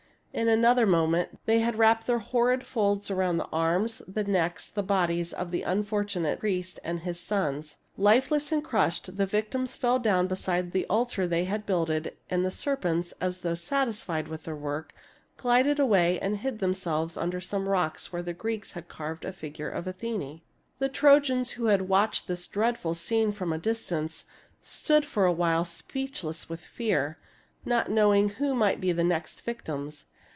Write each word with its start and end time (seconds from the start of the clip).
In 0.33 0.47
another 0.47 0.85
.moment 0.87 1.39
they 1.45 1.59
had 1.59 1.77
wrapped 1.77 2.07
their 2.07 2.19
horrid 2.19 2.65
folds 2.65 3.11
around 3.11 3.35
the 3.35 3.49
arms, 3.51 4.01
the 4.07 4.23
necks, 4.23 4.69
the 4.69 4.81
bodies 4.81 5.33
of 5.33 5.51
the 5.51 5.61
unfortunate 5.63 6.39
priest 6.39 6.79
and 6.85 7.01
his 7.01 7.19
sons. 7.19 7.75
Lifeless 7.97 8.49
and 8.53 8.63
crushed, 8.63 9.17
the 9.17 9.25
victims 9.25 9.75
fell 9.75 9.99
down 9.99 10.27
beside 10.27 10.71
the 10.71 10.85
altar 10.89 11.27
they 11.27 11.43
had 11.43 11.65
builded; 11.65 12.15
and 12.29 12.45
the 12.45 12.49
serpents, 12.49 13.13
as 13.19 13.41
though 13.41 13.55
satisfied 13.55 14.29
with 14.29 14.45
their 14.45 14.55
work, 14.55 14.93
glided 15.35 15.79
away 15.81 16.17
and 16.21 16.37
hid 16.37 16.59
themselves 16.59 17.17
under 17.17 17.41
some 17.41 17.67
rocks 17.67 18.13
where 18.13 18.23
the 18.23 18.31
Greeks 18.33 18.71
had 18.71 18.87
carved 18.87 19.25
a 19.25 19.33
figure 19.33 19.69
of 19.69 19.85
Athene. 19.85 20.39
The 20.79 20.87
Trojans, 20.87 21.49
who 21.51 21.65
had 21.65 21.89
watched 21.89 22.29
this 22.29 22.47
dreadful 22.47 22.95
scene 22.95 23.33
from 23.33 23.51
a 23.51 23.57
distance, 23.57 24.23
stood 24.63 25.03
for 25.05 25.25
a 25.25 25.33
while 25.33 25.65
speechless 25.65 26.47
with 26.47 26.61
fear, 26.61 27.17
not 27.65 27.91
knowing 27.91 28.29
who 28.29 28.55
might 28.55 28.79
be 28.79 28.93
the 28.93 29.03
next 29.03 29.41
victims. 29.41 30.05